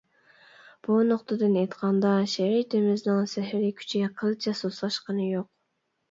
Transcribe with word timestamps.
بۇ 0.85 0.93
نۇقتىدىن 1.09 1.57
ئېيتقاندا، 1.63 2.13
شېئىرىيىتىمىزنىڭ 2.31 3.27
سېھرىي 3.33 3.69
كۈچى 3.81 4.01
قىلچە 4.23 4.55
سۇسلاشقىنى 4.61 5.27
يوق. 5.35 5.47